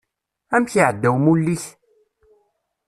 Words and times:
Amek 0.55 0.71
iεedda 0.75 1.09
umulli-k? 1.15 1.63